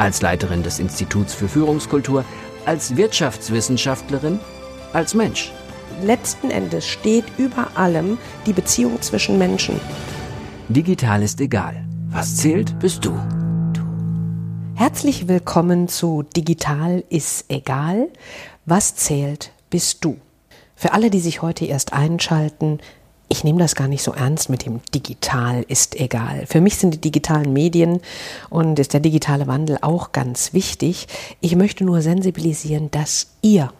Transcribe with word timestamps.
Als 0.00 0.22
Leiterin 0.22 0.62
des 0.62 0.78
Instituts 0.78 1.34
für 1.34 1.46
Führungskultur, 1.46 2.24
als 2.64 2.96
Wirtschaftswissenschaftlerin, 2.96 4.40
als 4.94 5.12
Mensch. 5.12 5.52
Letzten 6.02 6.50
Endes 6.50 6.86
steht 6.86 7.26
über 7.36 7.68
allem 7.74 8.16
die 8.46 8.54
Beziehung 8.54 9.02
zwischen 9.02 9.36
Menschen. 9.36 9.78
Digital 10.70 11.22
ist 11.22 11.38
egal. 11.42 11.84
Was 12.08 12.36
zählt, 12.36 12.78
bist 12.78 13.04
du. 13.04 13.12
Herzlich 14.74 15.28
willkommen 15.28 15.86
zu 15.86 16.22
Digital 16.34 17.04
ist 17.10 17.44
egal. 17.50 18.08
Was 18.64 18.94
zählt, 18.94 19.52
bist 19.68 20.02
du. 20.02 20.16
Für 20.76 20.94
alle, 20.94 21.10
die 21.10 21.20
sich 21.20 21.42
heute 21.42 21.66
erst 21.66 21.92
einschalten, 21.92 22.78
ich 23.30 23.44
nehme 23.44 23.60
das 23.60 23.76
gar 23.76 23.86
nicht 23.86 24.02
so 24.02 24.12
ernst 24.12 24.50
mit 24.50 24.66
dem 24.66 24.80
Digital 24.92 25.64
ist 25.68 25.98
egal. 25.98 26.46
Für 26.46 26.60
mich 26.60 26.76
sind 26.76 26.94
die 26.94 27.00
digitalen 27.00 27.52
Medien 27.52 28.00
und 28.50 28.78
ist 28.80 28.92
der 28.92 28.98
digitale 28.98 29.46
Wandel 29.46 29.78
auch 29.82 30.10
ganz 30.10 30.52
wichtig. 30.52 31.06
Ich 31.40 31.54
möchte 31.54 31.84
nur 31.84 32.02
sensibilisieren, 32.02 32.90
dass 32.90 33.28
ihr 33.40 33.72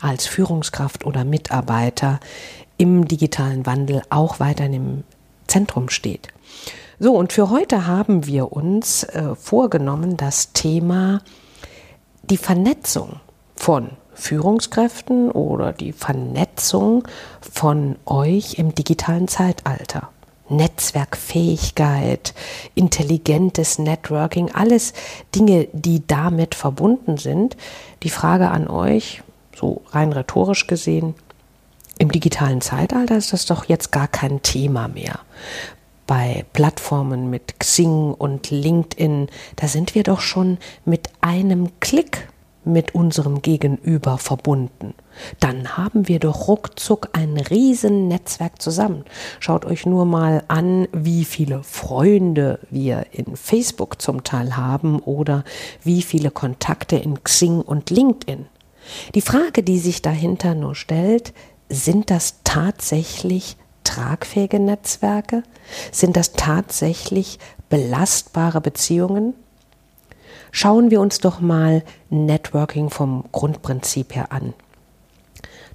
als 0.00 0.26
Führungskraft 0.26 1.04
oder 1.04 1.24
Mitarbeiter 1.24 2.20
im 2.78 3.08
digitalen 3.08 3.66
Wandel 3.66 4.02
auch 4.10 4.38
weiter 4.38 4.66
im 4.66 5.02
Zentrum 5.48 5.88
steht. 5.88 6.28
So, 7.00 7.16
und 7.16 7.32
für 7.32 7.50
heute 7.50 7.88
haben 7.88 8.26
wir 8.26 8.52
uns 8.52 9.02
äh, 9.02 9.34
vorgenommen, 9.34 10.16
das 10.16 10.52
Thema 10.52 11.20
die 12.22 12.36
Vernetzung 12.36 13.20
von 13.56 13.90
Führungskräften 14.14 15.30
oder 15.30 15.72
die 15.72 15.92
Vernetzung 15.92 17.06
von 17.40 17.96
euch 18.06 18.58
im 18.58 18.74
digitalen 18.74 19.28
Zeitalter. 19.28 20.10
Netzwerkfähigkeit, 20.48 22.34
intelligentes 22.74 23.78
Networking, 23.78 24.50
alles 24.52 24.92
Dinge, 25.34 25.68
die 25.72 26.06
damit 26.06 26.54
verbunden 26.54 27.16
sind. 27.16 27.56
Die 28.02 28.10
Frage 28.10 28.50
an 28.50 28.68
euch, 28.68 29.22
so 29.56 29.82
rein 29.90 30.12
rhetorisch 30.12 30.66
gesehen, 30.66 31.14
im 31.98 32.10
digitalen 32.10 32.60
Zeitalter 32.60 33.16
ist 33.16 33.32
das 33.32 33.46
doch 33.46 33.66
jetzt 33.66 33.92
gar 33.92 34.08
kein 34.08 34.42
Thema 34.42 34.88
mehr. 34.88 35.20
Bei 36.06 36.44
Plattformen 36.52 37.30
mit 37.30 37.58
Xing 37.58 38.12
und 38.12 38.50
LinkedIn, 38.50 39.28
da 39.56 39.68
sind 39.68 39.94
wir 39.94 40.02
doch 40.02 40.20
schon 40.20 40.58
mit 40.84 41.08
einem 41.22 41.68
Klick 41.80 42.28
mit 42.64 42.94
unserem 42.94 43.42
Gegenüber 43.42 44.18
verbunden, 44.18 44.94
dann 45.40 45.76
haben 45.76 46.08
wir 46.08 46.18
doch 46.18 46.48
ruckzuck 46.48 47.10
ein 47.12 47.36
Riesennetzwerk 47.36 48.60
zusammen. 48.60 49.04
Schaut 49.40 49.64
euch 49.64 49.86
nur 49.86 50.04
mal 50.04 50.44
an, 50.48 50.88
wie 50.92 51.24
viele 51.24 51.62
Freunde 51.62 52.58
wir 52.70 53.06
in 53.12 53.36
Facebook 53.36 54.00
zum 54.00 54.24
Teil 54.24 54.56
haben 54.56 54.98
oder 55.00 55.44
wie 55.82 56.02
viele 56.02 56.30
Kontakte 56.30 56.96
in 56.96 57.22
Xing 57.22 57.60
und 57.60 57.90
LinkedIn. 57.90 58.46
Die 59.14 59.20
Frage, 59.20 59.62
die 59.62 59.78
sich 59.78 60.02
dahinter 60.02 60.54
nur 60.54 60.74
stellt, 60.74 61.32
sind 61.68 62.10
das 62.10 62.40
tatsächlich 62.44 63.56
tragfähige 63.84 64.60
Netzwerke? 64.60 65.42
Sind 65.92 66.16
das 66.16 66.32
tatsächlich 66.32 67.38
belastbare 67.68 68.60
Beziehungen? 68.60 69.34
Schauen 70.56 70.92
wir 70.92 71.00
uns 71.00 71.18
doch 71.18 71.40
mal 71.40 71.82
Networking 72.10 72.88
vom 72.88 73.24
Grundprinzip 73.32 74.14
her 74.14 74.30
an. 74.30 74.54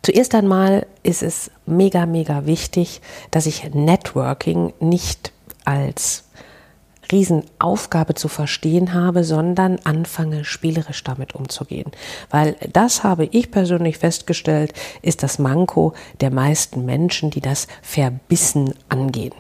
Zuerst 0.04 0.34
einmal 0.34 0.88
ist 1.04 1.22
es 1.22 1.52
mega, 1.66 2.06
mega 2.06 2.46
wichtig, 2.46 3.02
dass 3.30 3.46
ich 3.46 3.74
Networking 3.74 4.72
nicht 4.80 5.34
als 5.66 6.30
Riesenaufgabe 7.12 8.14
zu 8.14 8.30
verstehen 8.30 8.94
habe, 8.94 9.26
sondern 9.26 9.80
anfange 9.84 10.46
spielerisch 10.46 11.04
damit 11.04 11.36
umzugehen. 11.36 11.92
Weil 12.30 12.56
das 12.72 13.04
habe 13.04 13.26
ich 13.26 13.52
persönlich 13.52 13.98
festgestellt, 13.98 14.72
ist 15.02 15.24
das 15.24 15.40
Manko 15.40 15.92
der 16.22 16.32
meisten 16.32 16.86
Menschen, 16.86 17.32
die 17.32 17.42
das 17.42 17.68
verbissen 17.82 18.74
angehen. 18.88 19.34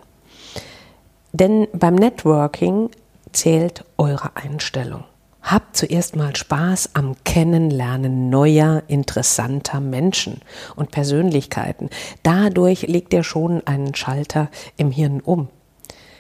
Denn 1.31 1.69
beim 1.71 1.95
Networking 1.95 2.89
zählt 3.31 3.85
eure 3.97 4.35
Einstellung. 4.35 5.05
Habt 5.41 5.77
zuerst 5.77 6.15
mal 6.15 6.35
Spaß 6.35 6.91
am 6.93 7.15
Kennenlernen 7.23 8.29
neuer, 8.29 8.83
interessanter 8.87 9.79
Menschen 9.79 10.41
und 10.75 10.91
Persönlichkeiten. 10.91 11.89
Dadurch 12.23 12.83
legt 12.83 13.13
ihr 13.13 13.23
schon 13.23 13.65
einen 13.65 13.95
Schalter 13.95 14.49
im 14.77 14.91
Hirn 14.91 15.21
um. 15.21 15.47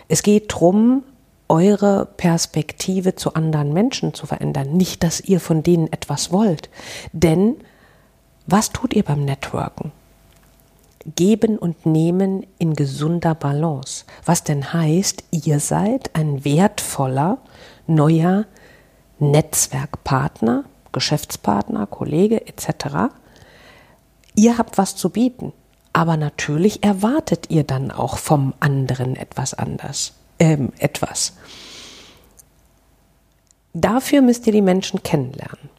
Es 0.07 0.23
geht 0.23 0.51
darum, 0.51 1.03
eure 1.49 2.07
Perspektive 2.17 3.15
zu 3.15 3.33
anderen 3.33 3.73
Menschen 3.73 4.13
zu 4.13 4.25
verändern. 4.25 4.77
Nicht, 4.77 5.03
dass 5.03 5.19
ihr 5.19 5.39
von 5.39 5.63
denen 5.63 5.91
etwas 5.91 6.31
wollt. 6.31 6.69
Denn 7.11 7.57
was 8.47 8.71
tut 8.71 8.93
ihr 8.93 9.03
beim 9.03 9.25
Networken? 9.25 9.91
Geben 11.15 11.57
und 11.57 11.85
Nehmen 11.85 12.45
in 12.57 12.75
gesunder 12.75 13.35
Balance. 13.35 14.05
Was 14.25 14.43
denn 14.43 14.73
heißt, 14.73 15.23
ihr 15.31 15.59
seid 15.59 16.15
ein 16.15 16.45
wertvoller, 16.45 17.39
neuer 17.87 18.45
Netzwerkpartner, 19.19 20.63
Geschäftspartner, 20.91 21.85
Kollege 21.87 22.47
etc. 22.47 23.13
Ihr 24.35 24.57
habt 24.57 24.77
was 24.77 24.95
zu 24.95 25.09
bieten, 25.09 25.53
aber 25.93 26.17
natürlich 26.17 26.83
erwartet 26.83 27.49
ihr 27.49 27.63
dann 27.63 27.91
auch 27.91 28.17
vom 28.17 28.53
anderen 28.59 29.15
etwas 29.15 29.53
anders, 29.53 30.13
ähm, 30.39 30.71
etwas. 30.77 31.33
Dafür 33.73 34.21
müsst 34.21 34.47
ihr 34.47 34.53
die 34.53 34.61
Menschen 34.61 35.03
kennenlernen, 35.03 35.69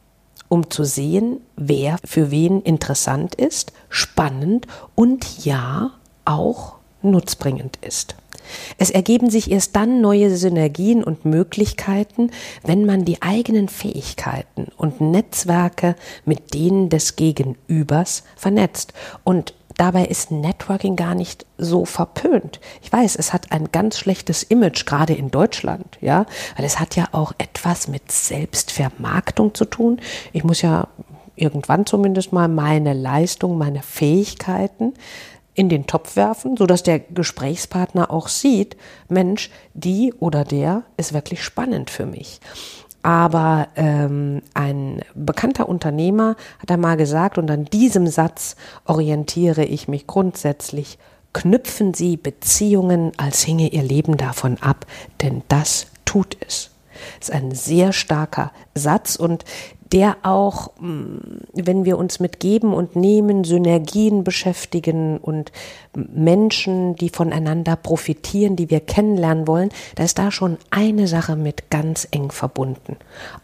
um 0.48 0.70
zu 0.70 0.84
sehen, 0.84 1.40
wer 1.56 1.98
für 2.04 2.30
wen 2.30 2.62
interessant 2.62 3.34
ist, 3.34 3.72
spannend 3.88 4.66
und 4.94 5.44
ja 5.44 5.92
auch 6.24 6.76
nutzbringend 7.02 7.78
ist. 7.80 8.14
Es 8.78 8.90
ergeben 8.90 9.30
sich 9.30 9.50
erst 9.50 9.76
dann 9.76 10.00
neue 10.00 10.36
Synergien 10.36 11.04
und 11.04 11.24
Möglichkeiten, 11.24 12.30
wenn 12.62 12.86
man 12.86 13.04
die 13.04 13.22
eigenen 13.22 13.68
Fähigkeiten 13.68 14.68
und 14.76 15.00
Netzwerke 15.00 15.96
mit 16.24 16.54
denen 16.54 16.88
des 16.88 17.16
Gegenübers 17.16 18.24
vernetzt. 18.36 18.92
Und 19.24 19.54
Dabei 19.80 20.04
ist 20.04 20.30
Networking 20.30 20.94
gar 20.94 21.14
nicht 21.14 21.46
so 21.56 21.86
verpönt. 21.86 22.60
Ich 22.82 22.92
weiß, 22.92 23.16
es 23.16 23.32
hat 23.32 23.50
ein 23.50 23.72
ganz 23.72 23.98
schlechtes 23.98 24.42
Image, 24.42 24.84
gerade 24.84 25.14
in 25.14 25.30
Deutschland, 25.30 25.96
ja, 26.02 26.26
weil 26.56 26.66
es 26.66 26.78
hat 26.78 26.96
ja 26.96 27.06
auch 27.12 27.32
etwas 27.38 27.88
mit 27.88 28.12
Selbstvermarktung 28.12 29.54
zu 29.54 29.64
tun. 29.64 29.98
Ich 30.34 30.44
muss 30.44 30.60
ja 30.60 30.88
irgendwann 31.34 31.86
zumindest 31.86 32.30
mal 32.30 32.48
meine 32.48 32.92
Leistung, 32.92 33.56
meine 33.56 33.80
Fähigkeiten 33.80 34.92
in 35.60 35.68
den 35.68 35.86
Topf 35.86 36.16
werfen, 36.16 36.56
sodass 36.56 36.82
der 36.82 37.00
Gesprächspartner 37.00 38.10
auch 38.10 38.28
sieht, 38.28 38.78
Mensch, 39.10 39.50
die 39.74 40.14
oder 40.18 40.42
der 40.42 40.84
ist 40.96 41.12
wirklich 41.12 41.44
spannend 41.44 41.90
für 41.90 42.06
mich. 42.06 42.40
Aber 43.02 43.68
ähm, 43.76 44.40
ein 44.54 45.02
bekannter 45.14 45.68
Unternehmer 45.68 46.36
hat 46.60 46.70
einmal 46.70 46.96
gesagt, 46.96 47.36
und 47.36 47.50
an 47.50 47.66
diesem 47.66 48.06
Satz 48.06 48.56
orientiere 48.86 49.66
ich 49.66 49.86
mich 49.86 50.06
grundsätzlich, 50.06 50.98
knüpfen 51.34 51.92
Sie 51.92 52.16
Beziehungen, 52.16 53.12
als 53.18 53.42
hinge 53.42 53.68
Ihr 53.68 53.82
Leben 53.82 54.16
davon 54.16 54.56
ab, 54.62 54.86
denn 55.20 55.42
das 55.48 55.88
tut 56.06 56.38
es. 56.40 56.69
Ist 57.20 57.32
ein 57.32 57.52
sehr 57.52 57.92
starker 57.92 58.50
Satz 58.74 59.16
und 59.16 59.44
der 59.92 60.18
auch, 60.22 60.70
mm, 60.78 61.18
wenn 61.52 61.84
wir 61.84 61.98
uns 61.98 62.20
mit 62.20 62.40
Geben 62.40 62.72
und 62.72 62.96
Nehmen, 62.96 63.44
Synergien 63.44 64.24
beschäftigen 64.24 65.18
und 65.18 65.52
Menschen, 65.94 66.94
die 66.96 67.10
voneinander 67.10 67.76
profitieren, 67.76 68.56
die 68.56 68.70
wir 68.70 68.80
kennenlernen 68.80 69.46
wollen, 69.46 69.70
da 69.96 70.04
ist 70.04 70.18
da 70.18 70.30
schon 70.30 70.58
eine 70.70 71.08
Sache 71.08 71.36
mit 71.36 71.70
ganz 71.70 72.06
eng 72.10 72.30
verbunden. 72.30 72.96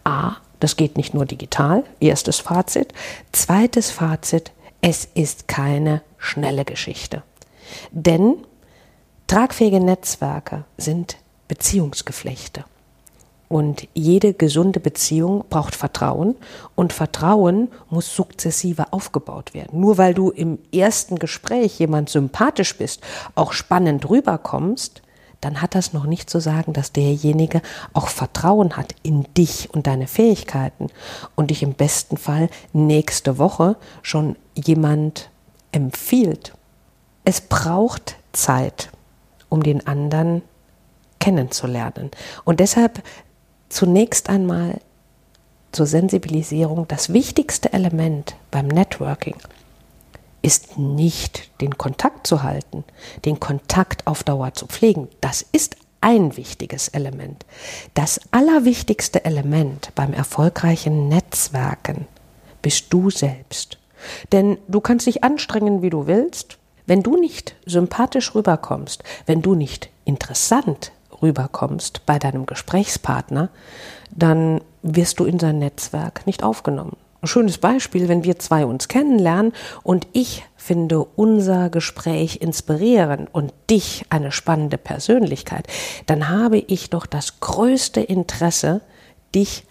A, 0.04 0.36
das 0.60 0.76
geht 0.76 0.96
nicht 0.96 1.14
nur 1.14 1.26
digital, 1.26 1.84
erstes 2.00 2.38
Fazit. 2.38 2.94
Zweites 3.32 3.90
Fazit, 3.90 4.52
es 4.80 5.08
ist 5.14 5.48
keine 5.48 6.02
schnelle 6.16 6.64
Geschichte. 6.64 7.22
Denn 7.90 8.36
tragfähige 9.26 9.80
Netzwerke 9.80 10.64
sind 10.78 11.16
Beziehungsgeflechte. 11.48 12.64
Und 13.48 13.86
jede 13.94 14.34
gesunde 14.34 14.80
Beziehung 14.80 15.44
braucht 15.48 15.76
Vertrauen 15.76 16.34
und 16.74 16.92
Vertrauen 16.92 17.68
muss 17.90 18.14
sukzessive 18.14 18.92
aufgebaut 18.92 19.54
werden. 19.54 19.80
Nur 19.80 19.98
weil 19.98 20.14
du 20.14 20.30
im 20.30 20.58
ersten 20.74 21.16
Gespräch 21.16 21.78
jemand 21.78 22.08
sympathisch 22.08 22.76
bist, 22.76 23.02
auch 23.36 23.52
spannend 23.52 24.08
rüberkommst, 24.10 25.02
dann 25.40 25.60
hat 25.62 25.74
das 25.74 25.92
noch 25.92 26.06
nicht 26.06 26.28
zu 26.28 26.40
sagen, 26.40 26.72
dass 26.72 26.92
derjenige 26.92 27.62
auch 27.92 28.08
Vertrauen 28.08 28.76
hat 28.76 28.94
in 29.02 29.26
dich 29.34 29.72
und 29.72 29.86
deine 29.86 30.06
Fähigkeiten 30.06 30.88
und 31.34 31.50
dich 31.50 31.62
im 31.62 31.74
besten 31.74 32.16
Fall 32.16 32.48
nächste 32.72 33.38
Woche 33.38 33.76
schon 34.02 34.36
jemand 34.54 35.30
empfiehlt. 35.72 36.54
Es 37.24 37.40
braucht 37.40 38.16
Zeit, 38.32 38.90
um 39.48 39.62
den 39.62 39.86
anderen 39.86 40.42
kennenzulernen. 41.18 42.10
Und 42.44 42.60
deshalb 42.60 43.02
zunächst 43.76 44.30
einmal 44.30 44.80
zur 45.70 45.84
Sensibilisierung 45.84 46.88
das 46.88 47.12
wichtigste 47.12 47.74
Element 47.74 48.34
beim 48.50 48.68
Networking 48.68 49.36
ist 50.40 50.78
nicht 50.78 51.50
den 51.60 51.76
Kontakt 51.76 52.26
zu 52.26 52.42
halten, 52.42 52.84
den 53.26 53.38
Kontakt 53.38 54.06
auf 54.06 54.24
Dauer 54.24 54.54
zu 54.54 54.66
pflegen. 54.66 55.08
Das 55.20 55.44
ist 55.52 55.76
ein 56.00 56.38
wichtiges 56.38 56.88
Element. 56.88 57.44
Das 57.92 58.18
allerwichtigste 58.30 59.26
Element 59.26 59.90
beim 59.94 60.14
erfolgreichen 60.14 61.08
Netzwerken 61.08 62.06
bist 62.62 62.86
du 62.90 63.10
selbst. 63.10 63.76
Denn 64.32 64.56
du 64.68 64.80
kannst 64.80 65.06
dich 65.06 65.22
anstrengen, 65.22 65.82
wie 65.82 65.90
du 65.90 66.06
willst. 66.06 66.56
Wenn 66.86 67.02
du 67.02 67.16
nicht 67.16 67.56
sympathisch 67.66 68.34
rüberkommst, 68.34 69.02
wenn 69.26 69.42
du 69.42 69.54
nicht 69.54 69.90
interessant 70.06 70.92
rüberkommst 71.22 72.04
bei 72.06 72.18
deinem 72.18 72.46
Gesprächspartner, 72.46 73.48
dann 74.10 74.60
wirst 74.82 75.20
du 75.20 75.24
in 75.24 75.38
sein 75.38 75.58
Netzwerk 75.58 76.26
nicht 76.26 76.42
aufgenommen. 76.42 76.96
Ein 77.22 77.28
schönes 77.28 77.58
Beispiel, 77.58 78.08
wenn 78.08 78.24
wir 78.24 78.38
zwei 78.38 78.66
uns 78.66 78.88
kennenlernen 78.88 79.52
und 79.82 80.06
ich 80.12 80.44
finde 80.56 81.00
unser 81.16 81.70
Gespräch 81.70 82.40
inspirierend 82.40 83.28
und 83.32 83.52
dich 83.70 84.04
eine 84.10 84.32
spannende 84.32 84.78
Persönlichkeit, 84.78 85.66
dann 86.06 86.28
habe 86.28 86.58
ich 86.58 86.90
doch 86.90 87.06
das 87.06 87.40
größte 87.40 88.00
Interesse, 88.00 88.80
dich 89.34 89.64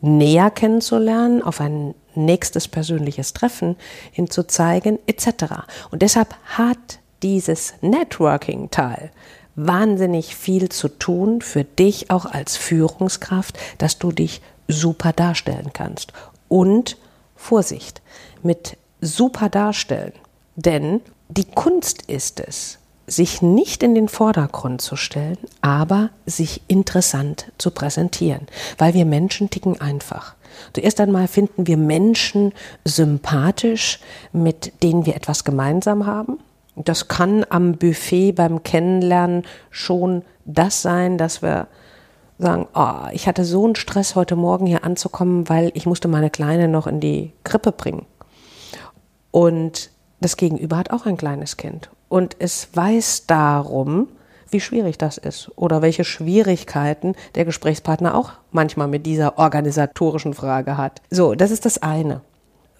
näher 0.00 0.50
kennenzulernen, 0.50 1.42
auf 1.42 1.60
ein 1.60 1.94
nächstes 2.14 2.68
persönliches 2.68 3.32
Treffen 3.32 3.76
hinzuzeigen, 4.12 4.98
etc. 5.06 5.66
Und 5.90 6.02
deshalb 6.02 6.34
hat 6.44 7.00
dieses 7.22 7.74
Networking-Teil 7.80 9.10
wahnsinnig 9.56 10.34
viel 10.36 10.68
zu 10.68 10.88
tun 10.88 11.40
für 11.40 11.64
dich 11.64 12.10
auch 12.10 12.26
als 12.26 12.56
Führungskraft, 12.56 13.58
dass 13.78 13.98
du 13.98 14.12
dich 14.12 14.42
super 14.68 15.12
darstellen 15.12 15.70
kannst. 15.72 16.12
Und 16.48 16.96
Vorsicht 17.36 18.02
mit 18.42 18.76
super 19.00 19.48
darstellen, 19.48 20.12
denn 20.56 21.00
die 21.28 21.44
Kunst 21.44 22.02
ist 22.02 22.40
es, 22.40 22.78
sich 23.06 23.42
nicht 23.42 23.82
in 23.82 23.94
den 23.94 24.08
Vordergrund 24.08 24.80
zu 24.80 24.96
stellen, 24.96 25.38
aber 25.60 26.10
sich 26.26 26.62
interessant 26.68 27.52
zu 27.58 27.70
präsentieren, 27.70 28.46
weil 28.78 28.94
wir 28.94 29.04
Menschen 29.04 29.50
ticken 29.50 29.80
einfach. 29.80 30.34
Zuerst 30.72 31.00
einmal 31.00 31.28
finden 31.28 31.66
wir 31.66 31.76
Menschen 31.76 32.52
sympathisch, 32.84 34.00
mit 34.32 34.82
denen 34.82 35.06
wir 35.06 35.16
etwas 35.16 35.44
gemeinsam 35.44 36.06
haben. 36.06 36.38
Das 36.76 37.08
kann 37.08 37.44
am 37.48 37.76
Buffet 37.76 38.32
beim 38.32 38.62
Kennenlernen 38.62 39.44
schon 39.70 40.22
das 40.44 40.82
sein, 40.82 41.18
dass 41.18 41.42
wir 41.42 41.68
sagen, 42.38 42.66
oh, 42.74 43.08
ich 43.12 43.28
hatte 43.28 43.44
so 43.44 43.64
einen 43.64 43.76
Stress 43.76 44.16
heute 44.16 44.36
Morgen 44.36 44.66
hier 44.66 44.84
anzukommen, 44.84 45.48
weil 45.48 45.70
ich 45.74 45.86
musste 45.86 46.08
meine 46.08 46.30
Kleine 46.30 46.66
noch 46.66 46.86
in 46.86 47.00
die 47.00 47.32
Krippe 47.44 47.70
bringen. 47.70 48.06
Und 49.30 49.90
das 50.20 50.36
Gegenüber 50.36 50.76
hat 50.76 50.90
auch 50.90 51.06
ein 51.06 51.16
kleines 51.16 51.56
Kind. 51.56 51.90
Und 52.08 52.36
es 52.38 52.68
weiß 52.72 53.26
darum, 53.26 54.08
wie 54.50 54.60
schwierig 54.60 54.98
das 54.98 55.18
ist 55.18 55.50
oder 55.56 55.82
welche 55.82 56.04
Schwierigkeiten 56.04 57.14
der 57.34 57.44
Gesprächspartner 57.44 58.16
auch 58.16 58.32
manchmal 58.52 58.88
mit 58.88 59.06
dieser 59.06 59.38
organisatorischen 59.38 60.34
Frage 60.34 60.76
hat. 60.76 61.02
So, 61.10 61.34
das 61.34 61.50
ist 61.50 61.64
das 61.64 61.82
eine 61.82 62.20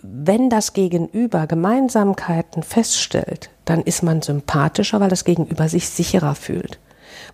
wenn 0.06 0.50
das 0.50 0.74
Gegenüber 0.74 1.46
Gemeinsamkeiten 1.46 2.62
feststellt, 2.62 3.48
dann 3.64 3.80
ist 3.80 4.02
man 4.02 4.20
sympathischer, 4.20 5.00
weil 5.00 5.08
das 5.08 5.24
Gegenüber 5.24 5.68
sich 5.68 5.88
sicherer 5.88 6.34
fühlt. 6.34 6.78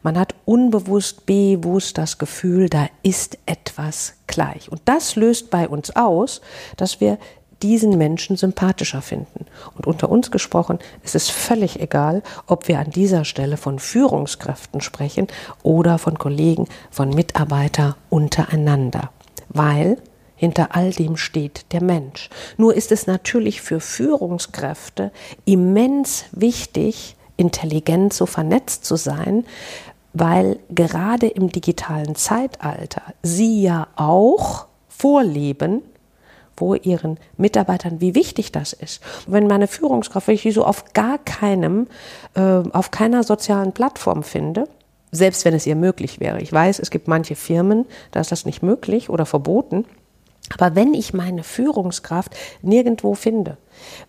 Man 0.03 0.17
hat 0.17 0.35
unbewusst, 0.45 1.27
bewusst 1.27 1.99
das 1.99 2.19
Gefühl, 2.19 2.69
da 2.69 2.87
ist 3.03 3.39
etwas 3.47 4.15
gleich. 4.29 4.71
Und 4.71 4.81
das 4.85 5.17
löst 5.17 5.51
bei 5.51 5.69
uns 5.69 5.97
aus, 5.97 6.41
dass 6.77 7.01
wir 7.01 7.19
diesen 7.61 7.99
Menschen 7.99 8.37
sympathischer 8.37 9.03
finden. 9.03 9.47
Und 9.77 9.87
unter 9.89 10.09
uns 10.09 10.31
gesprochen 10.31 10.79
ist 11.03 11.17
es 11.17 11.29
völlig 11.29 11.81
egal, 11.81 12.23
ob 12.47 12.69
wir 12.69 12.79
an 12.79 12.91
dieser 12.91 13.25
Stelle 13.25 13.57
von 13.57 13.81
Führungskräften 13.81 14.81
sprechen 14.81 15.27
oder 15.65 15.99
von 15.99 16.19
Kollegen, 16.19 16.69
von 16.91 17.11
Mitarbeitern 17.11 17.97
untereinander. 18.11 19.11
Weil 19.49 19.99
hinter 20.41 20.75
all 20.75 20.91
dem 20.91 21.19
steht 21.19 21.71
der 21.73 21.83
Mensch. 21.83 22.31
Nur 22.57 22.75
ist 22.75 22.93
es 22.93 23.07
natürlich 23.07 23.61
für 23.61 23.79
Führungskräfte 23.79 25.13
immens 25.45 26.25
wichtig, 26.33 27.15
intelligent 27.37 28.15
so 28.15 28.25
vernetzt 28.25 28.87
zu 28.87 28.97
sein, 28.97 29.45
weil 30.15 30.59
gerade 30.71 31.27
im 31.27 31.51
digitalen 31.51 32.15
Zeitalter 32.15 33.03
sie 33.23 33.61
ja 33.61 33.89
auch 33.97 34.65
vorleben, 34.89 35.83
wo 36.57 36.75
ihren 36.75 37.19
Mitarbeitern, 37.37 38.01
wie 38.01 38.15
wichtig 38.15 38.51
das 38.51 38.73
ist. 38.73 39.03
wenn 39.27 39.47
meine 39.47 39.67
Führungskraft, 39.67 40.27
wenn 40.27 40.37
ich 40.37 40.43
die 40.43 40.53
so 40.53 40.65
auf 40.65 40.95
gar 40.95 41.19
keinem, 41.19 41.87
äh, 42.35 42.63
auf 42.73 42.91
keiner 42.91 43.25
sozialen 43.25 43.73
Plattform 43.73 44.23
finde, 44.23 44.69
selbst 45.13 45.45
wenn 45.45 45.53
es 45.53 45.67
ihr 45.67 45.77
möglich 45.77 46.19
wäre. 46.19 46.41
Ich 46.41 46.51
weiß, 46.51 46.79
es 46.79 46.91
gibt 46.91 47.09
manche 47.09 47.37
Firmen, 47.37 47.85
da 48.11 48.21
ist 48.21 48.33
das 48.33 48.47
nicht 48.47 48.63
möglich 48.63 49.11
oder 49.11 49.27
verboten. 49.27 49.85
Aber 50.53 50.75
wenn 50.75 50.95
ich 50.95 51.15
meine 51.15 51.43
Führungskraft 51.45 52.37
nirgendwo 52.63 53.15
finde, 53.15 53.57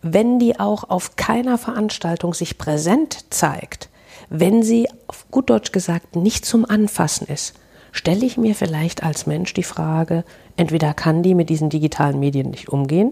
wenn 0.01 0.39
die 0.39 0.59
auch 0.59 0.89
auf 0.89 1.15
keiner 1.15 1.57
Veranstaltung 1.57 2.33
sich 2.33 2.57
präsent 2.57 3.25
zeigt, 3.29 3.89
wenn 4.29 4.63
sie 4.63 4.89
auf 5.07 5.25
gut 5.29 5.49
Deutsch 5.49 5.71
gesagt 5.71 6.15
nicht 6.15 6.45
zum 6.45 6.65
Anfassen 6.65 7.27
ist, 7.27 7.53
stelle 7.91 8.25
ich 8.25 8.37
mir 8.37 8.55
vielleicht 8.55 9.03
als 9.03 9.27
Mensch 9.27 9.53
die 9.53 9.63
Frage, 9.63 10.23
entweder 10.57 10.93
kann 10.93 11.23
die 11.23 11.35
mit 11.35 11.49
diesen 11.49 11.69
digitalen 11.69 12.19
Medien 12.19 12.49
nicht 12.49 12.69
umgehen, 12.69 13.11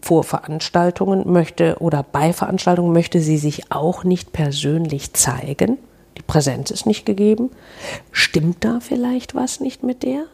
vor 0.00 0.24
Veranstaltungen 0.24 1.30
möchte 1.30 1.76
oder 1.80 2.02
bei 2.02 2.32
Veranstaltungen 2.32 2.92
möchte 2.92 3.20
sie 3.20 3.38
sich 3.38 3.72
auch 3.72 4.04
nicht 4.04 4.32
persönlich 4.32 5.12
zeigen, 5.12 5.78
die 6.16 6.22
Präsenz 6.22 6.70
ist 6.70 6.86
nicht 6.86 7.04
gegeben, 7.04 7.50
stimmt 8.12 8.64
da 8.64 8.78
vielleicht 8.80 9.34
was 9.34 9.60
nicht 9.60 9.82
mit 9.82 10.02
der? 10.04 10.24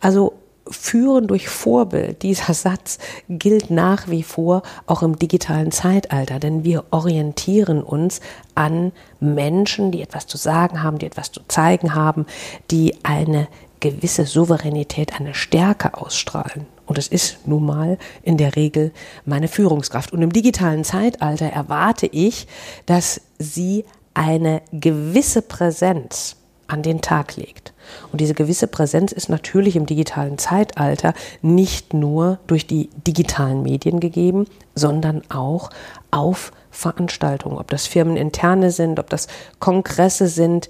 Also 0.00 0.34
Führen 0.68 1.26
durch 1.26 1.48
Vorbild, 1.48 2.22
dieser 2.22 2.54
Satz 2.54 2.98
gilt 3.28 3.70
nach 3.70 4.08
wie 4.08 4.22
vor 4.22 4.62
auch 4.86 5.02
im 5.02 5.18
digitalen 5.18 5.72
Zeitalter, 5.72 6.38
denn 6.38 6.64
wir 6.64 6.84
orientieren 6.90 7.82
uns 7.82 8.20
an 8.54 8.92
Menschen, 9.20 9.92
die 9.92 10.02
etwas 10.02 10.26
zu 10.26 10.38
sagen 10.38 10.82
haben, 10.82 10.98
die 10.98 11.06
etwas 11.06 11.32
zu 11.32 11.40
zeigen 11.48 11.94
haben, 11.94 12.26
die 12.70 12.96
eine 13.02 13.48
gewisse 13.80 14.24
Souveränität, 14.24 15.20
eine 15.20 15.34
Stärke 15.34 15.94
ausstrahlen. 15.94 16.66
Und 16.86 16.98
es 16.98 17.08
ist 17.08 17.46
nun 17.46 17.66
mal 17.66 17.98
in 18.22 18.36
der 18.36 18.56
Regel 18.56 18.92
meine 19.24 19.48
Führungskraft. 19.48 20.12
Und 20.12 20.22
im 20.22 20.32
digitalen 20.32 20.84
Zeitalter 20.84 21.46
erwarte 21.46 22.06
ich, 22.06 22.46
dass 22.86 23.20
sie 23.38 23.84
eine 24.14 24.62
gewisse 24.72 25.42
Präsenz 25.42 26.36
an 26.68 26.82
den 26.82 27.00
Tag 27.00 27.36
legt. 27.36 27.72
Und 28.12 28.20
diese 28.20 28.34
gewisse 28.34 28.66
Präsenz 28.66 29.12
ist 29.12 29.28
natürlich 29.28 29.76
im 29.76 29.86
digitalen 29.86 30.38
Zeitalter 30.38 31.14
nicht 31.42 31.94
nur 31.94 32.38
durch 32.46 32.66
die 32.66 32.90
digitalen 33.06 33.62
Medien 33.62 34.00
gegeben, 34.00 34.46
sondern 34.74 35.22
auch 35.28 35.70
auf 36.10 36.52
Veranstaltungen, 36.70 37.58
ob 37.58 37.68
das 37.70 37.86
firmeninterne 37.86 38.70
sind, 38.70 38.98
ob 38.98 39.10
das 39.10 39.28
Kongresse 39.60 40.28
sind. 40.28 40.68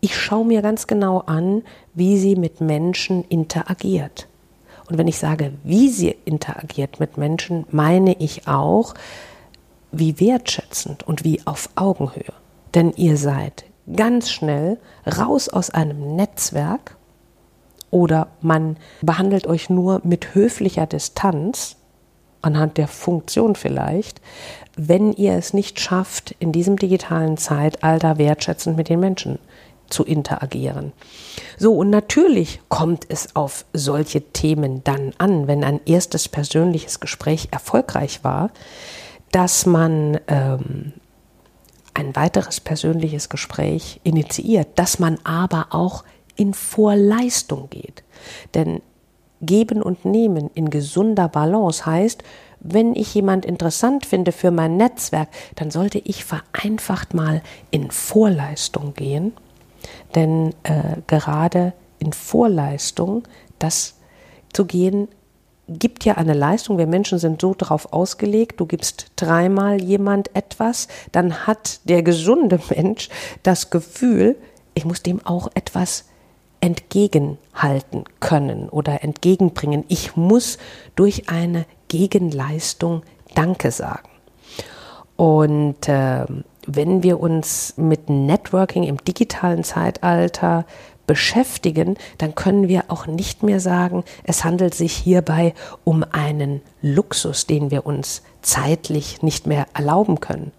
Ich 0.00 0.16
schaue 0.16 0.44
mir 0.44 0.62
ganz 0.62 0.86
genau 0.86 1.20
an, 1.20 1.62
wie 1.94 2.18
sie 2.18 2.36
mit 2.36 2.60
Menschen 2.60 3.24
interagiert. 3.24 4.28
Und 4.88 4.98
wenn 4.98 5.08
ich 5.08 5.18
sage, 5.18 5.52
wie 5.64 5.88
sie 5.88 6.16
interagiert 6.24 6.98
mit 7.00 7.18
Menschen, 7.18 7.66
meine 7.70 8.14
ich 8.18 8.48
auch, 8.48 8.94
wie 9.92 10.20
wertschätzend 10.20 11.06
und 11.06 11.24
wie 11.24 11.40
auf 11.46 11.70
Augenhöhe. 11.74 12.32
Denn 12.74 12.92
ihr 12.92 13.16
seid 13.16 13.64
ganz 13.94 14.30
schnell 14.30 14.78
raus 15.06 15.48
aus 15.48 15.70
einem 15.70 16.16
Netzwerk 16.16 16.96
oder 17.90 18.28
man 18.40 18.76
behandelt 19.00 19.46
euch 19.46 19.70
nur 19.70 20.00
mit 20.04 20.34
höflicher 20.34 20.86
Distanz, 20.86 21.76
anhand 22.42 22.76
der 22.76 22.88
Funktion 22.88 23.54
vielleicht, 23.54 24.20
wenn 24.76 25.12
ihr 25.12 25.32
es 25.32 25.54
nicht 25.54 25.80
schafft, 25.80 26.36
in 26.38 26.52
diesem 26.52 26.76
digitalen 26.76 27.36
Zeitalter 27.36 28.18
wertschätzend 28.18 28.76
mit 28.76 28.88
den 28.88 29.00
Menschen 29.00 29.38
zu 29.88 30.04
interagieren. 30.04 30.92
So, 31.56 31.74
und 31.74 31.90
natürlich 31.90 32.60
kommt 32.68 33.06
es 33.08 33.34
auf 33.34 33.64
solche 33.72 34.20
Themen 34.20 34.84
dann 34.84 35.12
an, 35.18 35.46
wenn 35.46 35.64
ein 35.64 35.80
erstes 35.86 36.28
persönliches 36.28 37.00
Gespräch 37.00 37.48
erfolgreich 37.50 38.22
war, 38.22 38.50
dass 39.32 39.66
man 39.66 40.20
ähm, 40.28 40.92
ein 41.98 42.14
weiteres 42.14 42.60
persönliches 42.60 43.28
Gespräch 43.28 44.00
initiiert, 44.04 44.68
dass 44.76 45.00
man 45.00 45.18
aber 45.24 45.66
auch 45.70 46.04
in 46.36 46.54
Vorleistung 46.54 47.68
geht. 47.70 48.04
Denn 48.54 48.80
Geben 49.40 49.82
und 49.82 50.04
Nehmen 50.04 50.48
in 50.54 50.70
gesunder 50.70 51.28
Balance 51.28 51.84
heißt, 51.84 52.22
wenn 52.60 52.94
ich 52.94 53.14
jemand 53.14 53.44
interessant 53.44 54.06
finde 54.06 54.32
für 54.32 54.50
mein 54.50 54.76
Netzwerk, 54.76 55.28
dann 55.56 55.70
sollte 55.70 55.98
ich 55.98 56.24
vereinfacht 56.24 57.14
mal 57.14 57.42
in 57.70 57.90
Vorleistung 57.90 58.94
gehen. 58.94 59.32
Denn 60.14 60.54
äh, 60.62 61.00
gerade 61.06 61.72
in 61.98 62.12
Vorleistung, 62.12 63.24
das 63.58 63.94
zu 64.52 64.64
gehen, 64.64 65.08
gibt 65.68 66.04
ja 66.04 66.14
eine 66.14 66.34
Leistung. 66.34 66.78
Wir 66.78 66.86
Menschen 66.86 67.18
sind 67.18 67.40
so 67.40 67.54
darauf 67.54 67.92
ausgelegt, 67.92 68.60
du 68.60 68.66
gibst 68.66 69.12
dreimal 69.16 69.82
jemand 69.82 70.34
etwas, 70.34 70.88
dann 71.12 71.46
hat 71.46 71.80
der 71.88 72.02
gesunde 72.02 72.60
Mensch 72.70 73.08
das 73.42 73.70
Gefühl, 73.70 74.36
ich 74.74 74.84
muss 74.84 75.02
dem 75.02 75.24
auch 75.24 75.48
etwas 75.54 76.04
entgegenhalten 76.60 78.04
können 78.20 78.68
oder 78.68 79.02
entgegenbringen. 79.02 79.84
Ich 79.88 80.16
muss 80.16 80.58
durch 80.96 81.28
eine 81.28 81.66
Gegenleistung 81.88 83.02
Danke 83.34 83.70
sagen. 83.70 84.08
Und 85.16 85.88
äh, 85.88 86.26
wenn 86.66 87.02
wir 87.02 87.20
uns 87.20 87.74
mit 87.76 88.08
Networking 88.08 88.84
im 88.84 88.98
digitalen 88.98 89.64
Zeitalter 89.64 90.64
beschäftigen, 91.08 91.96
dann 92.18 92.36
können 92.36 92.68
wir 92.68 92.84
auch 92.88 93.08
nicht 93.08 93.42
mehr 93.42 93.58
sagen, 93.58 94.04
es 94.22 94.44
handelt 94.44 94.74
sich 94.74 94.92
hierbei 94.92 95.54
um 95.82 96.04
einen 96.12 96.60
Luxus, 96.82 97.46
den 97.46 97.72
wir 97.72 97.84
uns 97.86 98.22
zeitlich 98.42 99.22
nicht 99.22 99.48
mehr 99.48 99.66
erlauben 99.74 100.20
können. 100.20 100.52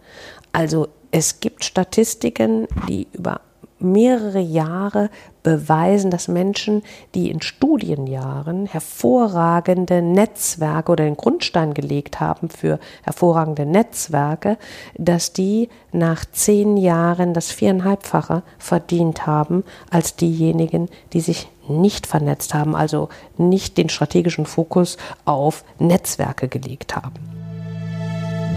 Also 0.51 0.89
es 1.11 1.39
gibt 1.39 1.63
Statistiken, 1.63 2.67
die 2.89 3.07
über 3.13 3.39
mehrere 3.79 4.39
Jahre 4.39 5.09
beweisen, 5.43 6.11
dass 6.11 6.27
Menschen, 6.27 6.83
die 7.15 7.31
in 7.31 7.41
Studienjahren 7.41 8.65
hervorragende 8.65 10.01
Netzwerke 10.01 10.91
oder 10.91 11.05
den 11.05 11.17
Grundstein 11.17 11.73
gelegt 11.73 12.19
haben 12.19 12.49
für 12.49 12.79
hervorragende 13.03 13.65
Netzwerke, 13.65 14.57
dass 14.97 15.33
die 15.33 15.69
nach 15.91 16.25
zehn 16.25 16.77
Jahren 16.77 17.33
das 17.33 17.51
viereinhalbfache 17.51 18.43
verdient 18.57 19.25
haben 19.25 19.63
als 19.89 20.15
diejenigen, 20.15 20.89
die 21.13 21.21
sich 21.21 21.49
nicht 21.67 22.07
vernetzt 22.07 22.53
haben, 22.53 22.75
also 22.75 23.09
nicht 23.37 23.77
den 23.77 23.89
strategischen 23.89 24.45
Fokus 24.45 24.97
auf 25.25 25.63
Netzwerke 25.77 26.47
gelegt 26.47 26.95
haben. 26.95 27.13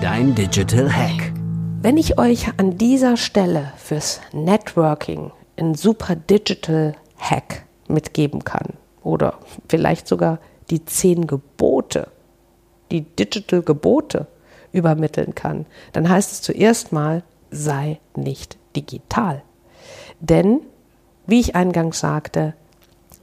Dein 0.00 0.34
Digital 0.34 0.92
Hack. 0.92 1.41
Wenn 1.82 1.96
ich 1.96 2.16
euch 2.16 2.46
an 2.58 2.78
dieser 2.78 3.16
Stelle 3.16 3.72
fürs 3.76 4.20
Networking 4.32 5.32
einen 5.56 5.74
super 5.74 6.14
Digital 6.14 6.94
Hack 7.18 7.64
mitgeben 7.88 8.44
kann 8.44 8.74
oder 9.02 9.40
vielleicht 9.68 10.06
sogar 10.06 10.38
die 10.70 10.84
zehn 10.84 11.26
Gebote, 11.26 12.06
die 12.92 13.00
Digital 13.00 13.62
Gebote 13.62 14.28
übermitteln 14.70 15.34
kann, 15.34 15.66
dann 15.92 16.08
heißt 16.08 16.30
es 16.30 16.42
zuerst 16.42 16.92
mal, 16.92 17.24
sei 17.50 17.98
nicht 18.14 18.58
digital. 18.76 19.42
Denn, 20.20 20.60
wie 21.26 21.40
ich 21.40 21.56
eingangs 21.56 21.98
sagte, 21.98 22.54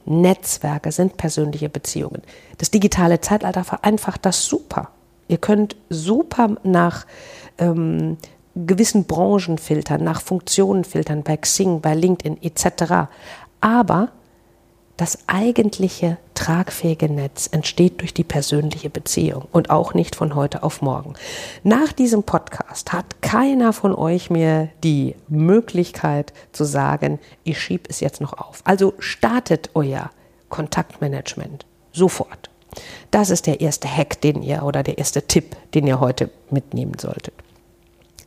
Netzwerke 0.04 0.92
sind 0.92 1.16
persönliche 1.16 1.70
Beziehungen. 1.70 2.20
Das 2.58 2.70
digitale 2.70 3.22
Zeitalter 3.22 3.64
vereinfacht 3.64 4.26
das 4.26 4.44
super. 4.44 4.90
Ihr 5.28 5.38
könnt 5.38 5.76
super 5.88 6.56
nach 6.62 7.06
ähm, 7.56 8.18
gewissen 8.66 9.04
Branchen 9.04 9.58
filtern, 9.58 10.04
nach 10.04 10.20
Funktionen 10.20 10.84
filtern, 10.84 11.22
bei 11.22 11.36
Xing, 11.36 11.80
bei 11.80 11.94
LinkedIn 11.94 12.42
etc. 12.42 13.10
Aber 13.60 14.08
das 15.00 15.18
eigentliche 15.28 16.18
tragfähige 16.34 17.08
Netz 17.08 17.48
entsteht 17.50 18.00
durch 18.00 18.12
die 18.12 18.24
persönliche 18.24 18.90
Beziehung 18.90 19.46
und 19.50 19.70
auch 19.70 19.94
nicht 19.94 20.14
von 20.14 20.34
heute 20.34 20.62
auf 20.62 20.82
morgen. 20.82 21.14
Nach 21.62 21.92
diesem 21.92 22.22
Podcast 22.22 22.92
hat 22.92 23.22
keiner 23.22 23.72
von 23.72 23.94
euch 23.94 24.28
mir 24.28 24.68
die 24.84 25.14
Möglichkeit 25.28 26.34
zu 26.52 26.64
sagen, 26.64 27.18
ich 27.44 27.58
schiebe 27.58 27.88
es 27.88 28.00
jetzt 28.00 28.20
noch 28.20 28.34
auf. 28.34 28.60
Also 28.64 28.92
startet 28.98 29.70
euer 29.72 30.10
Kontaktmanagement 30.50 31.64
sofort. 31.92 32.50
Das 33.10 33.30
ist 33.30 33.46
der 33.46 33.60
erste 33.62 33.88
Hack, 33.88 34.20
den 34.20 34.42
ihr 34.42 34.62
oder 34.64 34.82
der 34.82 34.98
erste 34.98 35.22
Tipp, 35.22 35.56
den 35.72 35.86
ihr 35.86 36.00
heute 36.00 36.30
mitnehmen 36.50 36.98
solltet. 36.98 37.34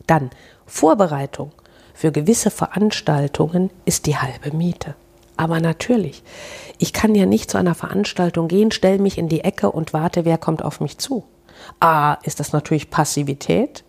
Dann 0.07 0.29
Vorbereitung 0.65 1.51
für 1.93 2.11
gewisse 2.11 2.51
Veranstaltungen 2.51 3.69
ist 3.85 4.05
die 4.05 4.17
halbe 4.17 4.55
Miete. 4.55 4.95
Aber 5.37 5.59
natürlich, 5.59 6.23
ich 6.77 6.93
kann 6.93 7.15
ja 7.15 7.25
nicht 7.25 7.49
zu 7.49 7.57
einer 7.57 7.75
Veranstaltung 7.75 8.47
gehen, 8.47 8.71
stelle 8.71 8.99
mich 8.99 9.17
in 9.17 9.29
die 9.29 9.41
Ecke 9.41 9.71
und 9.71 9.93
warte, 9.93 10.25
wer 10.25 10.37
kommt 10.37 10.63
auf 10.63 10.79
mich 10.79 10.97
zu. 10.97 11.23
A, 11.79 12.15
ist 12.23 12.39
das 12.39 12.53
natürlich 12.53 12.89
Passivität. 12.89 13.83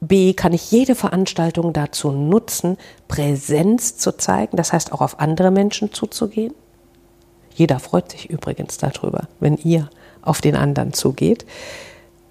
B, 0.00 0.32
kann 0.32 0.52
ich 0.52 0.70
jede 0.70 0.94
Veranstaltung 0.94 1.72
dazu 1.72 2.10
nutzen, 2.10 2.78
Präsenz 3.06 3.96
zu 3.96 4.16
zeigen, 4.16 4.56
das 4.56 4.72
heißt 4.72 4.92
auch 4.92 5.00
auf 5.00 5.20
andere 5.20 5.50
Menschen 5.50 5.92
zuzugehen. 5.92 6.54
Jeder 7.54 7.80
freut 7.80 8.10
sich 8.10 8.30
übrigens 8.30 8.78
darüber, 8.78 9.28
wenn 9.40 9.56
ihr 9.56 9.90
auf 10.22 10.40
den 10.40 10.56
anderen 10.56 10.92
zugeht. 10.92 11.44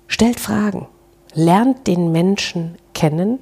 Stellt 0.07 0.39
Fragen, 0.39 0.87
lernt 1.33 1.85
den 1.87 2.11
Menschen 2.11 2.77
kennen 2.97 3.37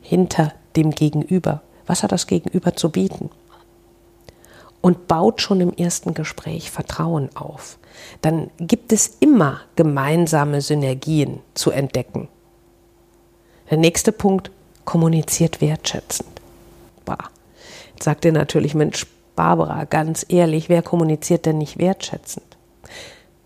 hinter 0.00 0.54
dem 0.74 0.92
Gegenüber. 0.92 1.60
Was 1.86 2.02
hat 2.02 2.10
das 2.10 2.26
Gegenüber 2.26 2.74
zu 2.74 2.88
bieten? 2.88 3.28
Und 4.80 5.08
baut 5.08 5.42
schon 5.42 5.60
im 5.60 5.74
ersten 5.74 6.14
Gespräch 6.14 6.70
Vertrauen 6.70 7.28
auf. 7.36 7.78
Dann 8.22 8.50
gibt 8.58 8.92
es 8.92 9.18
immer 9.20 9.60
gemeinsame 9.76 10.62
Synergien 10.62 11.40
zu 11.52 11.70
entdecken. 11.70 12.28
Der 13.70 13.76
nächste 13.76 14.10
Punkt, 14.10 14.50
kommuniziert 14.86 15.60
wertschätzend. 15.60 16.40
Bah. 17.04 17.28
Jetzt 17.90 18.04
sagt 18.04 18.24
ihr 18.24 18.32
natürlich, 18.32 18.74
Mensch, 18.74 19.06
Barbara, 19.36 19.84
ganz 19.84 20.24
ehrlich, 20.30 20.70
wer 20.70 20.80
kommuniziert 20.80 21.44
denn 21.44 21.58
nicht 21.58 21.76
wertschätzend? 21.76 22.56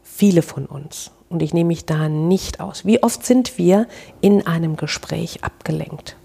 Viele 0.04 0.42
von 0.42 0.66
uns 0.66 1.10
und 1.32 1.42
ich 1.42 1.54
nehme 1.54 1.68
mich 1.68 1.86
da 1.86 2.08
nicht 2.08 2.60
aus. 2.60 2.84
Wie 2.84 3.02
oft 3.02 3.24
sind 3.24 3.58
wir 3.58 3.86
in 4.20 4.46
einem 4.46 4.76
Gespräch 4.76 5.42
abgelenkt 5.42 6.16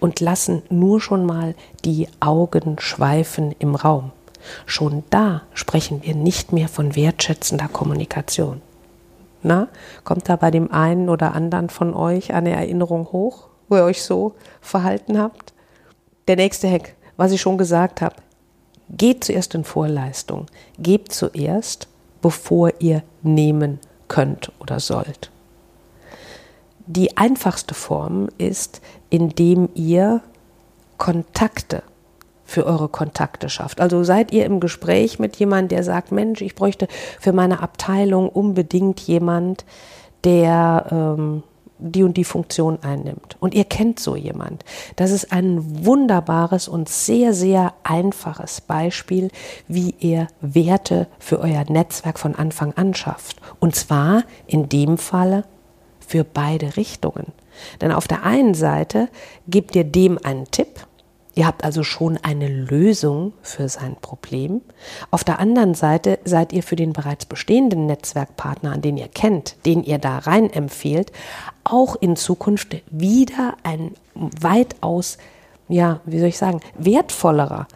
und 0.00 0.20
lassen 0.20 0.62
nur 0.70 1.00
schon 1.00 1.26
mal 1.26 1.54
die 1.84 2.08
Augen 2.20 2.76
schweifen 2.78 3.54
im 3.58 3.74
Raum. 3.74 4.12
Schon 4.66 5.02
da 5.10 5.42
sprechen 5.54 6.02
wir 6.04 6.14
nicht 6.14 6.52
mehr 6.52 6.68
von 6.68 6.94
wertschätzender 6.94 7.68
Kommunikation. 7.68 8.60
Na, 9.42 9.68
kommt 10.04 10.28
da 10.28 10.36
bei 10.36 10.50
dem 10.50 10.70
einen 10.70 11.08
oder 11.08 11.34
anderen 11.34 11.70
von 11.70 11.94
euch 11.94 12.32
eine 12.32 12.50
Erinnerung 12.50 13.12
hoch, 13.12 13.48
wo 13.68 13.76
ihr 13.76 13.84
euch 13.84 14.02
so 14.02 14.34
verhalten 14.60 15.18
habt? 15.18 15.52
Der 16.28 16.36
nächste 16.36 16.70
Hack, 16.70 16.94
was 17.16 17.32
ich 17.32 17.40
schon 17.40 17.58
gesagt 17.58 18.00
habe, 18.00 18.16
geht 18.90 19.24
zuerst 19.24 19.54
in 19.54 19.64
Vorleistung, 19.64 20.46
gebt 20.78 21.12
zuerst, 21.12 21.88
bevor 22.20 22.72
ihr 22.78 23.02
nehmen 23.22 23.80
könnt 24.08 24.52
oder 24.60 24.80
sollt. 24.80 25.30
Die 26.86 27.16
einfachste 27.16 27.74
Form 27.74 28.28
ist, 28.36 28.80
indem 29.10 29.68
ihr 29.74 30.20
Kontakte 30.98 31.82
für 32.44 32.66
eure 32.66 32.88
Kontakte 32.88 33.48
schafft. 33.48 33.80
Also 33.80 34.04
seid 34.04 34.32
ihr 34.32 34.44
im 34.44 34.60
Gespräch 34.60 35.18
mit 35.18 35.36
jemandem, 35.36 35.76
der 35.76 35.84
sagt, 35.84 36.12
Mensch, 36.12 36.42
ich 36.42 36.54
bräuchte 36.54 36.88
für 37.18 37.32
meine 37.32 37.60
Abteilung 37.62 38.28
unbedingt 38.28 39.00
jemand, 39.00 39.64
der 40.24 40.86
ähm, 40.90 41.42
die 41.78 42.02
und 42.02 42.16
die 42.16 42.24
Funktion 42.24 42.78
einnimmt. 42.82 43.36
Und 43.40 43.54
ihr 43.54 43.64
kennt 43.64 43.98
so 43.98 44.16
jemand. 44.16 44.64
Das 44.96 45.10
ist 45.10 45.32
ein 45.32 45.84
wunderbares 45.84 46.68
und 46.68 46.88
sehr, 46.88 47.34
sehr 47.34 47.74
einfaches 47.82 48.60
Beispiel, 48.60 49.30
wie 49.68 49.94
ihr 49.98 50.28
Werte 50.40 51.08
für 51.18 51.40
euer 51.40 51.64
Netzwerk 51.68 52.18
von 52.18 52.34
Anfang 52.34 52.72
an 52.74 52.94
schafft. 52.94 53.40
Und 53.60 53.74
zwar 53.74 54.24
in 54.46 54.68
dem 54.68 54.98
Falle 54.98 55.44
für 56.06 56.24
beide 56.24 56.76
Richtungen. 56.76 57.32
Denn 57.80 57.92
auf 57.92 58.08
der 58.08 58.24
einen 58.24 58.54
Seite 58.54 59.08
gebt 59.48 59.74
ihr 59.76 59.84
dem 59.84 60.18
einen 60.22 60.50
Tipp, 60.50 60.86
Ihr 61.34 61.46
habt 61.46 61.64
also 61.64 61.82
schon 61.82 62.18
eine 62.22 62.48
Lösung 62.48 63.32
für 63.42 63.68
sein 63.68 63.96
Problem. 63.96 64.60
Auf 65.10 65.24
der 65.24 65.40
anderen 65.40 65.74
Seite 65.74 66.18
seid 66.24 66.52
ihr 66.52 66.62
für 66.62 66.76
den 66.76 66.92
bereits 66.92 67.26
bestehenden 67.26 67.86
Netzwerkpartner, 67.86 68.78
den 68.78 68.96
ihr 68.96 69.08
kennt, 69.08 69.56
den 69.66 69.82
ihr 69.82 69.98
da 69.98 70.18
rein 70.18 70.48
empfehlt, 70.50 71.10
auch 71.64 71.96
in 71.96 72.14
Zukunft 72.16 72.76
wieder 72.90 73.56
ein 73.64 73.94
weitaus 74.14 75.18
ja, 75.68 76.00
wie 76.04 76.18
soll 76.18 76.28
ich 76.28 76.38
sagen, 76.38 76.60
wertvollerer 76.76 77.66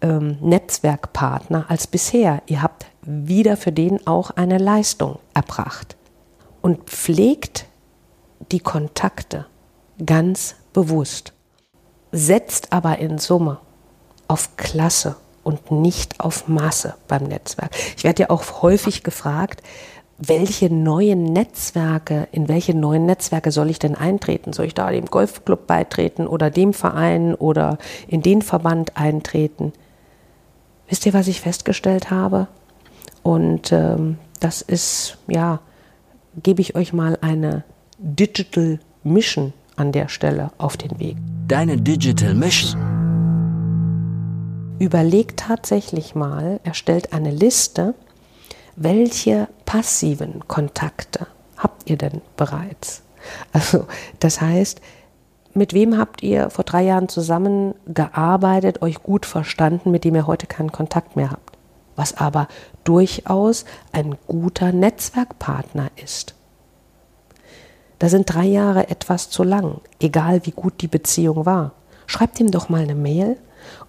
ähm, 0.00 0.38
Netzwerkpartner 0.40 1.66
als 1.68 1.86
bisher. 1.86 2.42
Ihr 2.46 2.62
habt 2.62 2.86
wieder 3.02 3.56
für 3.56 3.72
den 3.72 4.06
auch 4.06 4.30
eine 4.30 4.58
Leistung 4.58 5.18
erbracht. 5.34 5.96
Und 6.62 6.88
pflegt 6.88 7.66
die 8.50 8.60
Kontakte 8.60 9.46
ganz 10.04 10.56
bewusst. 10.72 11.33
Setzt 12.16 12.72
aber 12.72 13.00
in 13.00 13.18
Summe 13.18 13.58
auf 14.28 14.56
Klasse 14.56 15.16
und 15.42 15.72
nicht 15.72 16.20
auf 16.20 16.46
Masse 16.46 16.94
beim 17.08 17.24
Netzwerk. 17.24 17.72
Ich 17.96 18.04
werde 18.04 18.22
ja 18.22 18.30
auch 18.30 18.62
häufig 18.62 19.02
gefragt, 19.02 19.64
welche 20.16 20.72
neuen 20.72 21.24
Netzwerke, 21.24 22.28
in 22.30 22.48
welche 22.48 22.72
neuen 22.72 23.04
Netzwerke 23.04 23.50
soll 23.50 23.68
ich 23.68 23.80
denn 23.80 23.96
eintreten? 23.96 24.52
Soll 24.52 24.66
ich 24.66 24.74
da 24.74 24.92
dem 24.92 25.06
Golfclub 25.06 25.66
beitreten 25.66 26.28
oder 26.28 26.50
dem 26.50 26.72
Verein 26.72 27.34
oder 27.34 27.78
in 28.06 28.22
den 28.22 28.42
Verband 28.42 28.96
eintreten? 28.96 29.72
Wisst 30.88 31.06
ihr, 31.06 31.14
was 31.14 31.26
ich 31.26 31.40
festgestellt 31.40 32.12
habe? 32.12 32.46
Und 33.24 33.72
ähm, 33.72 34.18
das 34.38 34.62
ist, 34.62 35.18
ja, 35.26 35.58
gebe 36.40 36.60
ich 36.60 36.76
euch 36.76 36.92
mal 36.92 37.18
eine 37.22 37.64
Digital 37.98 38.78
Mission 39.02 39.52
an 39.76 39.92
der 39.92 40.08
Stelle 40.08 40.50
auf 40.58 40.76
den 40.76 40.98
Weg. 40.98 41.16
Deine 41.48 41.76
Digital 41.76 42.34
Mission. 42.34 42.80
Überlegt 44.78 45.40
tatsächlich 45.40 46.14
mal, 46.14 46.60
erstellt 46.64 47.12
eine 47.12 47.30
Liste, 47.30 47.94
welche 48.76 49.48
passiven 49.64 50.46
Kontakte 50.48 51.26
habt 51.56 51.88
ihr 51.88 51.96
denn 51.96 52.20
bereits? 52.36 53.02
Also, 53.52 53.86
das 54.20 54.40
heißt, 54.40 54.80
mit 55.54 55.72
wem 55.72 55.96
habt 55.96 56.22
ihr 56.22 56.50
vor 56.50 56.64
drei 56.64 56.82
Jahren 56.82 57.08
zusammengearbeitet, 57.08 58.82
euch 58.82 59.02
gut 59.02 59.24
verstanden, 59.24 59.90
mit 59.90 60.04
dem 60.04 60.14
ihr 60.16 60.26
heute 60.26 60.46
keinen 60.46 60.72
Kontakt 60.72 61.16
mehr 61.16 61.30
habt? 61.30 61.56
Was 61.96 62.16
aber 62.16 62.48
durchaus 62.82 63.64
ein 63.92 64.16
guter 64.26 64.72
Netzwerkpartner 64.72 65.90
ist. 66.02 66.34
Da 68.04 68.10
sind 68.10 68.34
drei 68.34 68.44
Jahre 68.44 68.90
etwas 68.90 69.30
zu 69.30 69.42
lang, 69.42 69.80
egal 69.98 70.44
wie 70.44 70.50
gut 70.50 70.82
die 70.82 70.88
Beziehung 70.88 71.46
war. 71.46 71.72
Schreibt 72.06 72.38
ihm 72.38 72.50
doch 72.50 72.68
mal 72.68 72.82
eine 72.82 72.94
Mail 72.94 73.38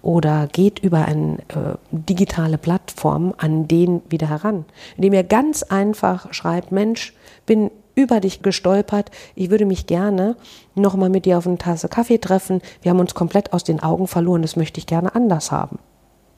oder 0.00 0.46
geht 0.46 0.78
über 0.78 1.04
eine 1.04 1.34
äh, 1.48 1.76
digitale 1.90 2.56
Plattform 2.56 3.34
an 3.36 3.68
den 3.68 4.00
wieder 4.08 4.30
heran, 4.30 4.64
indem 4.96 5.12
ihr 5.12 5.22
ganz 5.22 5.64
einfach 5.64 6.32
schreibt, 6.32 6.72
Mensch, 6.72 7.12
bin 7.44 7.70
über 7.94 8.20
dich 8.20 8.40
gestolpert, 8.40 9.10
ich 9.34 9.50
würde 9.50 9.66
mich 9.66 9.86
gerne 9.86 10.36
nochmal 10.74 11.10
mit 11.10 11.26
dir 11.26 11.36
auf 11.36 11.46
eine 11.46 11.58
Tasse 11.58 11.90
Kaffee 11.90 12.16
treffen, 12.16 12.62
wir 12.80 12.92
haben 12.92 13.00
uns 13.00 13.14
komplett 13.14 13.52
aus 13.52 13.64
den 13.64 13.80
Augen 13.80 14.06
verloren, 14.06 14.40
das 14.40 14.56
möchte 14.56 14.80
ich 14.80 14.86
gerne 14.86 15.14
anders 15.14 15.52
haben. 15.52 15.78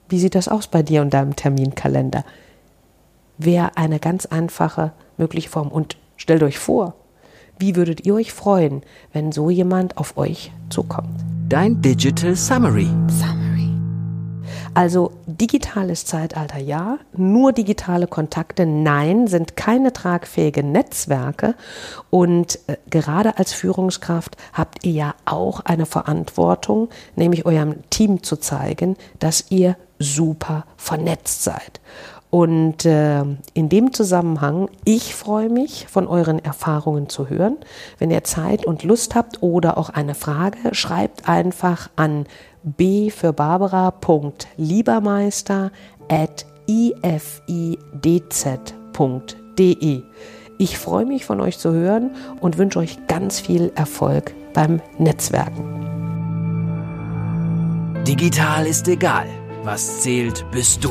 Wie 0.08 0.18
sieht 0.18 0.35
das 0.35 0.49
aus 0.49 0.66
bei 0.66 0.82
dir 0.82 1.00
und 1.00 1.14
deinem 1.14 1.37
Terminkalender? 1.37 2.25
Wäre 3.37 3.76
eine 3.76 4.00
ganz 4.00 4.26
einfache 4.26 4.90
mögliche 5.16 5.49
Form. 5.49 5.68
Und 5.68 5.97
stellt 6.16 6.42
euch 6.42 6.58
vor, 6.58 6.94
wie 7.59 7.77
würdet 7.77 8.07
ihr 8.07 8.15
euch 8.15 8.33
freuen, 8.33 8.83
wenn 9.12 9.33
so 9.33 9.50
jemand 9.50 9.97
auf 9.99 10.17
euch 10.17 10.53
zukommt? 10.71 11.21
Dein 11.49 11.81
Digital 11.81 12.37
Summary. 12.37 12.88
Summary. 13.09 13.49
Also 14.75 15.11
digitales 15.27 16.05
Zeitalter 16.05 16.59
ja, 16.59 16.99
nur 17.17 17.53
digitale 17.53 18.07
Kontakte 18.07 18.65
nein, 18.65 19.27
sind 19.27 19.57
keine 19.57 19.93
tragfähigen 19.93 20.71
Netzwerke. 20.71 21.57
Und 22.11 22.61
äh, 22.69 22.77
gerade 22.88 23.38
als 23.38 23.53
Führungskraft 23.53 24.37
habt 24.53 24.85
ihr 24.85 24.93
ja 24.93 25.15
auch 25.25 25.61
eine 25.61 25.87
Verantwortung, 25.87 26.91
nämlich 27.17 27.45
eurem 27.45 27.88
Team 27.91 28.23
zu 28.23 28.37
zeigen, 28.37 28.97
dass 29.19 29.50
ihr 29.50 29.77
super 29.99 30.65
vernetzt 30.77 31.43
seid. 31.43 31.81
Und 32.30 32.85
äh, 32.85 33.23
in 33.54 33.70
dem 33.70 33.92
Zusammenhang, 33.92 34.68
ich 34.85 35.14
freue 35.14 35.49
mich, 35.49 35.87
von 35.88 36.06
euren 36.06 36.44
Erfahrungen 36.44 37.08
zu 37.08 37.30
hören. 37.30 37.56
Wenn 37.99 38.10
ihr 38.10 38.25
Zeit 38.25 38.67
und 38.67 38.82
Lust 38.82 39.14
habt 39.14 39.43
oder 39.43 39.78
auch 39.78 39.88
eine 39.88 40.14
Frage, 40.14 40.75
schreibt 40.75 41.26
einfach 41.28 41.88
an 41.97 42.26
b 42.62 43.08
für 43.10 43.32
Barbara.liebermeister 43.32 45.71
at 46.10 46.45
ifidz.de. 46.67 47.78
Ich 50.60 50.76
freue 50.76 51.06
mich 51.06 51.25
von 51.25 51.41
euch 51.41 51.56
zu 51.58 51.73
hören 51.73 52.10
und 52.41 52.58
wünsche 52.58 52.80
euch 52.80 52.99
ganz 53.06 53.38
viel 53.41 53.73
Erfolg 53.75 54.34
beim 54.52 54.82
Netzwerken. 54.99 55.64
Digital 58.06 58.67
ist 58.67 58.86
egal. 58.88 59.26
Was 59.62 60.00
zählt, 60.00 60.45
bist 60.50 60.84
du. 60.84 60.91